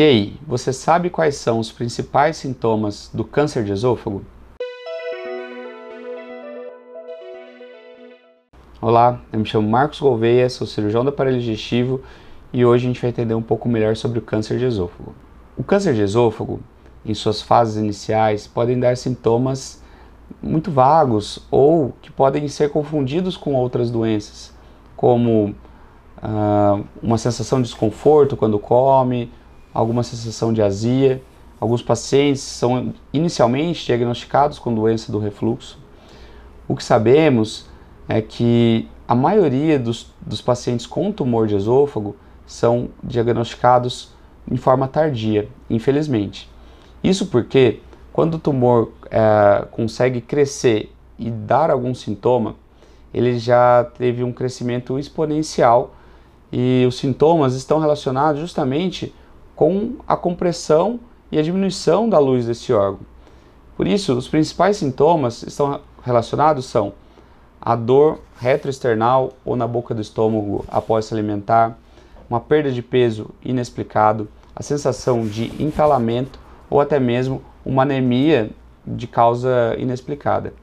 E 0.00 0.02
aí, 0.02 0.32
você 0.46 0.72
sabe 0.72 1.10
quais 1.10 1.34
são 1.34 1.58
os 1.58 1.70
principais 1.70 2.38
sintomas 2.38 3.10
do 3.12 3.22
câncer 3.22 3.62
de 3.64 3.72
esôfago? 3.72 4.24
Olá, 8.80 9.20
eu 9.30 9.40
me 9.40 9.44
chamo 9.44 9.68
Marcos 9.68 10.00
Gouveia, 10.00 10.48
sou 10.48 10.66
cirurgião 10.66 11.04
do 11.04 11.10
aparelho 11.10 11.38
digestivo 11.38 12.00
e 12.50 12.64
hoje 12.64 12.86
a 12.86 12.88
gente 12.88 12.98
vai 13.02 13.10
entender 13.10 13.34
um 13.34 13.42
pouco 13.42 13.68
melhor 13.68 13.94
sobre 13.94 14.18
o 14.18 14.22
câncer 14.22 14.56
de 14.56 14.64
esôfago. 14.64 15.14
O 15.54 15.62
câncer 15.62 15.92
de 15.92 16.00
esôfago, 16.00 16.60
em 17.04 17.12
suas 17.12 17.42
fases 17.42 17.76
iniciais, 17.76 18.46
podem 18.46 18.80
dar 18.80 18.96
sintomas 18.96 19.82
muito 20.42 20.70
vagos 20.70 21.46
ou 21.50 21.92
que 22.00 22.10
podem 22.10 22.48
ser 22.48 22.70
confundidos 22.70 23.36
com 23.36 23.54
outras 23.54 23.90
doenças, 23.90 24.50
como 24.96 25.54
uh, 26.22 26.82
uma 27.02 27.18
sensação 27.18 27.60
de 27.60 27.68
desconforto 27.68 28.34
quando 28.34 28.58
come, 28.58 29.30
alguma 29.72 30.02
sensação 30.02 30.52
de 30.52 30.62
azia. 30.62 31.22
Alguns 31.60 31.82
pacientes 31.82 32.42
são 32.42 32.94
inicialmente 33.12 33.84
diagnosticados 33.86 34.58
com 34.58 34.74
doença 34.74 35.12
do 35.12 35.18
refluxo. 35.18 35.78
O 36.66 36.74
que 36.74 36.84
sabemos 36.84 37.66
é 38.08 38.22
que 38.22 38.88
a 39.06 39.14
maioria 39.14 39.78
dos, 39.78 40.12
dos 40.20 40.40
pacientes 40.40 40.86
com 40.86 41.12
tumor 41.12 41.46
de 41.46 41.56
esôfago 41.56 42.16
são 42.46 42.88
diagnosticados 43.02 44.10
em 44.50 44.56
forma 44.56 44.88
tardia, 44.88 45.48
infelizmente. 45.68 46.48
Isso 47.02 47.26
porque 47.26 47.80
quando 48.12 48.34
o 48.34 48.38
tumor 48.38 48.92
é, 49.10 49.64
consegue 49.70 50.20
crescer 50.20 50.92
e 51.18 51.30
dar 51.30 51.70
algum 51.70 51.94
sintoma, 51.94 52.56
ele 53.12 53.38
já 53.38 53.84
teve 53.96 54.22
um 54.22 54.32
crescimento 54.32 54.98
exponencial 54.98 55.94
e 56.52 56.84
os 56.86 56.98
sintomas 56.98 57.54
estão 57.54 57.78
relacionados 57.78 58.40
justamente 58.40 59.14
com 59.60 59.96
a 60.08 60.16
compressão 60.16 60.98
e 61.30 61.38
a 61.38 61.42
diminuição 61.42 62.08
da 62.08 62.18
luz 62.18 62.46
desse 62.46 62.72
órgão. 62.72 63.00
Por 63.76 63.86
isso, 63.86 64.16
os 64.16 64.26
principais 64.26 64.78
sintomas 64.78 65.42
estão 65.42 65.82
relacionados 66.02 66.64
são 66.64 66.94
a 67.60 67.76
dor 67.76 68.20
retroesternal 68.38 69.34
ou 69.44 69.56
na 69.56 69.66
boca 69.66 69.94
do 69.94 70.00
estômago 70.00 70.64
após 70.66 71.04
se 71.04 71.12
alimentar, 71.12 71.76
uma 72.30 72.40
perda 72.40 72.72
de 72.72 72.80
peso 72.80 73.28
inexplicado, 73.44 74.30
a 74.56 74.62
sensação 74.62 75.26
de 75.26 75.52
entalamento 75.62 76.38
ou 76.70 76.80
até 76.80 76.98
mesmo 76.98 77.42
uma 77.62 77.82
anemia 77.82 78.48
de 78.86 79.06
causa 79.06 79.76
inexplicada. 79.76 80.54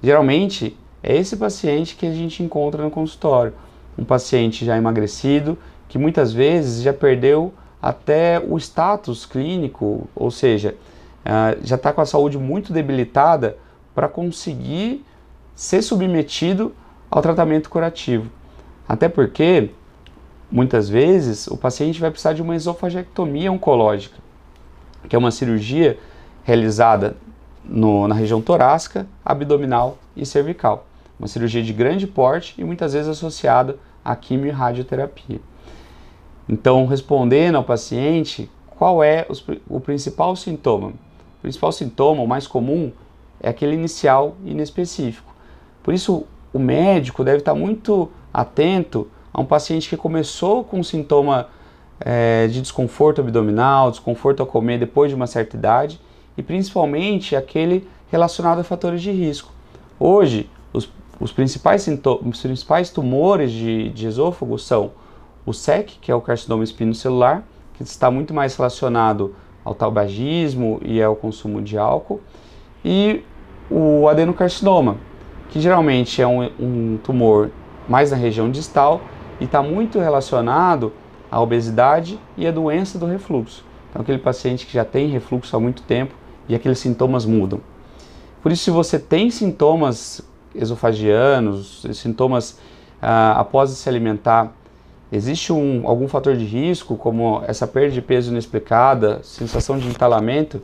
Geralmente 0.00 0.76
é 1.02 1.16
esse 1.16 1.36
paciente 1.36 1.96
que 1.96 2.06
a 2.06 2.12
gente 2.12 2.44
encontra 2.44 2.80
no 2.80 2.92
consultório, 2.92 3.54
um 3.98 4.04
paciente 4.04 4.64
já 4.64 4.76
emagrecido 4.76 5.58
que 5.88 5.98
muitas 5.98 6.32
vezes 6.32 6.84
já 6.84 6.92
perdeu 6.92 7.52
até 7.80 8.40
o 8.40 8.56
status 8.58 9.26
clínico, 9.26 10.08
ou 10.14 10.30
seja, 10.30 10.74
uh, 11.24 11.58
já 11.62 11.76
está 11.76 11.92
com 11.92 12.00
a 12.00 12.06
saúde 12.06 12.38
muito 12.38 12.72
debilitada 12.72 13.56
para 13.94 14.08
conseguir 14.08 15.04
ser 15.54 15.82
submetido 15.82 16.74
ao 17.10 17.22
tratamento 17.22 17.70
curativo. 17.70 18.30
Até 18.88 19.08
porque, 19.08 19.70
muitas 20.50 20.88
vezes, 20.88 21.46
o 21.46 21.56
paciente 21.56 22.00
vai 22.00 22.10
precisar 22.10 22.32
de 22.32 22.42
uma 22.42 22.54
esofagectomia 22.54 23.50
oncológica, 23.50 24.16
que 25.08 25.16
é 25.16 25.18
uma 25.18 25.30
cirurgia 25.30 25.98
realizada 26.44 27.16
no, 27.64 28.06
na 28.06 28.14
região 28.14 28.40
torácica, 28.40 29.06
abdominal 29.24 29.98
e 30.16 30.24
cervical. 30.24 30.86
Uma 31.18 31.26
cirurgia 31.26 31.62
de 31.62 31.72
grande 31.72 32.06
porte 32.06 32.54
e 32.58 32.64
muitas 32.64 32.92
vezes 32.92 33.08
associada 33.08 33.78
à 34.04 34.14
quimio 34.14 34.48
e 34.48 34.50
radioterapia. 34.50 35.40
Então, 36.48 36.86
respondendo 36.86 37.56
ao 37.56 37.64
paciente, 37.64 38.50
qual 38.70 39.02
é 39.02 39.26
os, 39.28 39.44
o 39.68 39.80
principal 39.80 40.36
sintoma? 40.36 40.88
O 40.88 41.42
principal 41.42 41.72
sintoma, 41.72 42.22
o 42.22 42.26
mais 42.26 42.46
comum, 42.46 42.92
é 43.40 43.48
aquele 43.48 43.74
inicial 43.74 44.36
inespecífico. 44.44 45.34
Por 45.82 45.94
isso, 45.94 46.24
o 46.52 46.58
médico 46.58 47.24
deve 47.24 47.38
estar 47.38 47.54
muito 47.54 48.10
atento 48.32 49.08
a 49.32 49.40
um 49.40 49.44
paciente 49.44 49.88
que 49.88 49.96
começou 49.96 50.64
com 50.64 50.82
sintoma 50.82 51.48
é, 52.00 52.46
de 52.46 52.60
desconforto 52.60 53.20
abdominal, 53.20 53.90
desconforto 53.90 54.40
ao 54.40 54.46
comer 54.46 54.78
depois 54.78 55.10
de 55.10 55.14
uma 55.14 55.26
certa 55.26 55.56
idade 55.56 56.00
e 56.36 56.42
principalmente 56.42 57.34
aquele 57.34 57.88
relacionado 58.10 58.60
a 58.60 58.64
fatores 58.64 59.02
de 59.02 59.10
risco. 59.10 59.52
Hoje, 59.98 60.48
os, 60.72 60.90
os 61.18 61.32
principais, 61.32 61.86
os 62.24 62.42
principais 62.42 62.90
tumores 62.90 63.50
de, 63.50 63.90
de 63.90 64.06
esôfago 64.06 64.58
são 64.58 64.92
o 65.46 65.52
SEC, 65.52 65.98
que 66.00 66.10
é 66.10 66.14
o 66.14 66.20
carcinoma 66.20 66.64
espinocelular, 66.64 67.44
que 67.74 67.82
está 67.84 68.10
muito 68.10 68.34
mais 68.34 68.56
relacionado 68.56 69.34
ao 69.64 69.74
tabagismo 69.74 70.80
e 70.84 71.00
ao 71.00 71.14
consumo 71.14 71.62
de 71.62 71.78
álcool, 71.78 72.20
e 72.84 73.22
o 73.70 74.08
adenocarcinoma, 74.08 74.96
que 75.48 75.60
geralmente 75.60 76.20
é 76.20 76.26
um, 76.26 76.50
um 76.58 76.98
tumor 77.02 77.50
mais 77.88 78.10
na 78.10 78.16
região 78.16 78.50
distal 78.50 79.00
e 79.40 79.44
está 79.44 79.62
muito 79.62 79.98
relacionado 79.98 80.92
à 81.30 81.40
obesidade 81.40 82.18
e 82.36 82.46
à 82.46 82.50
doença 82.50 82.98
do 82.98 83.06
refluxo. 83.06 83.64
Então, 83.90 84.02
aquele 84.02 84.18
paciente 84.18 84.66
que 84.66 84.72
já 84.72 84.84
tem 84.84 85.08
refluxo 85.08 85.56
há 85.56 85.60
muito 85.60 85.82
tempo 85.82 86.14
e 86.48 86.54
aqueles 86.54 86.78
sintomas 86.78 87.24
mudam. 87.24 87.60
Por 88.42 88.52
isso, 88.52 88.64
se 88.64 88.70
você 88.70 88.98
tem 88.98 89.30
sintomas 89.30 90.20
esofagianos, 90.54 91.86
sintomas 91.94 92.58
ah, 93.00 93.34
após 93.38 93.70
se 93.70 93.88
alimentar 93.88 94.52
Existe 95.10 95.52
um, 95.52 95.86
algum 95.86 96.08
fator 96.08 96.36
de 96.36 96.44
risco, 96.44 96.96
como 96.96 97.42
essa 97.46 97.66
perda 97.66 97.92
de 97.92 98.02
peso 98.02 98.32
inexplicada, 98.32 99.20
sensação 99.22 99.78
de 99.78 99.86
entalamento? 99.86 100.60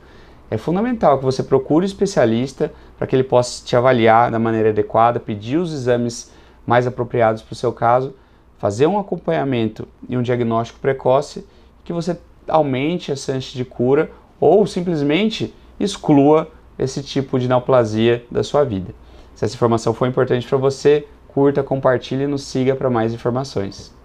É 0.50 0.58
fundamental 0.58 1.18
que 1.18 1.24
você 1.24 1.42
procure 1.44 1.84
um 1.84 1.86
especialista 1.86 2.72
para 2.98 3.06
que 3.06 3.14
ele 3.14 3.22
possa 3.22 3.64
te 3.64 3.76
avaliar 3.76 4.30
da 4.30 4.40
maneira 4.40 4.70
adequada, 4.70 5.20
pedir 5.20 5.58
os 5.58 5.72
exames 5.72 6.32
mais 6.66 6.86
apropriados 6.86 7.40
para 7.40 7.52
o 7.52 7.56
seu 7.56 7.72
caso, 7.72 8.14
fazer 8.58 8.86
um 8.86 8.98
acompanhamento 8.98 9.86
e 10.08 10.16
um 10.16 10.22
diagnóstico 10.22 10.80
precoce 10.80 11.46
que 11.84 11.92
você 11.92 12.18
aumente 12.48 13.12
a 13.12 13.16
chance 13.16 13.54
de 13.54 13.64
cura 13.64 14.10
ou 14.40 14.66
simplesmente 14.66 15.54
exclua 15.78 16.50
esse 16.76 17.00
tipo 17.02 17.38
de 17.38 17.46
neoplasia 17.46 18.24
da 18.30 18.42
sua 18.42 18.64
vida. 18.64 18.92
Se 19.36 19.44
essa 19.44 19.54
informação 19.54 19.94
foi 19.94 20.08
importante 20.08 20.46
para 20.46 20.58
você, 20.58 21.06
curta, 21.28 21.62
compartilhe 21.62 22.24
e 22.24 22.26
nos 22.26 22.42
siga 22.42 22.74
para 22.74 22.90
mais 22.90 23.14
informações. 23.14 24.01